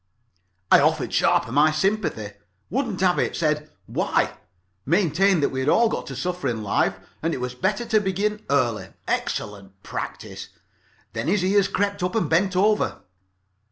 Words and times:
"I 0.71 0.79
offered 0.79 1.13
Sharper 1.13 1.51
my 1.51 1.69
sympathy. 1.69 2.31
Wouldn't 2.71 3.01
have 3.01 3.19
it. 3.19 3.35
Said 3.35 3.69
'Why?' 3.85 4.33
Maintained 4.83 5.43
that 5.43 5.49
we 5.49 5.59
had 5.59 5.69
all 5.69 5.89
got 5.89 6.07
to 6.07 6.15
suffer 6.15 6.47
in 6.47 6.57
this 6.57 6.65
life, 6.65 6.95
and 7.21 7.35
it 7.35 7.39
was 7.39 7.53
better 7.53 7.85
to 7.85 8.01
begin 8.01 8.43
early. 8.49 8.93
Excellent 9.07 9.83
practice. 9.83 10.47
Then 11.13 11.27
his 11.27 11.45
ears 11.45 11.67
crept 11.67 12.01
up 12.01 12.15
and 12.15 12.27
bent 12.27 12.55
over. 12.55 13.03